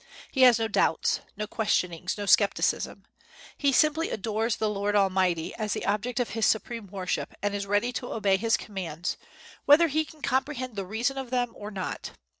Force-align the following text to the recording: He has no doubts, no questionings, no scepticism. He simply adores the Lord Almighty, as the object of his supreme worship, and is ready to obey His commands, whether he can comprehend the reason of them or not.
He 0.31 0.41
has 0.41 0.57
no 0.57 0.67
doubts, 0.67 1.19
no 1.37 1.45
questionings, 1.45 2.17
no 2.17 2.25
scepticism. 2.25 3.03
He 3.55 3.71
simply 3.71 4.09
adores 4.09 4.55
the 4.55 4.67
Lord 4.67 4.95
Almighty, 4.95 5.53
as 5.53 5.73
the 5.73 5.85
object 5.85 6.19
of 6.19 6.29
his 6.31 6.47
supreme 6.47 6.87
worship, 6.87 7.35
and 7.43 7.53
is 7.53 7.67
ready 7.67 7.91
to 7.93 8.11
obey 8.11 8.37
His 8.37 8.57
commands, 8.57 9.15
whether 9.65 9.89
he 9.89 10.03
can 10.03 10.23
comprehend 10.23 10.75
the 10.75 10.87
reason 10.87 11.19
of 11.19 11.29
them 11.29 11.51
or 11.55 11.69
not. 11.69 12.13